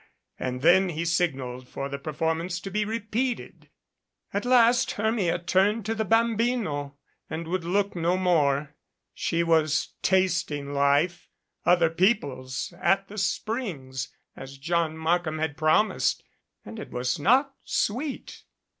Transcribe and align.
And 0.39 0.63
then 0.63 0.89
he 0.89 1.05
signaled 1.05 1.67
for 1.69 1.87
the 1.87 1.99
performance 1.99 2.59
to 2.61 2.71
be 2.71 2.85
repeated. 2.85 3.69
At 4.33 4.45
last 4.45 4.93
Hermia 4.93 5.37
turned 5.37 5.85
to 5.85 5.93
the 5.93 6.03
bambino 6.05 6.97
and 7.29 7.47
would 7.47 7.63
look 7.63 7.95
no 7.95 8.17
more. 8.17 8.73
She 9.13 9.43
was 9.43 9.89
tasting 10.01 10.73
life, 10.73 11.29
other 11.67 11.91
people's, 11.91 12.73
at 12.81 13.09
the 13.09 13.19
springs, 13.19 14.11
as 14.35 14.57
John 14.57 14.97
Mark 14.97 15.25
ham 15.25 15.37
had 15.37 15.55
promised, 15.55 16.23
and 16.65 16.79
it 16.79 16.89
was 16.89 17.19
not 17.19 17.53
sweet. 17.63 18.45